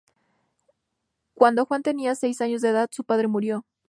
Cuando 1.35 1.65
Juan 1.67 1.83
tenía 1.83 2.15
seis 2.15 2.41
años 2.41 2.63
de 2.63 2.69
edad, 2.69 2.87
su 2.91 3.03
padre 3.03 3.27
murió. 3.27 3.65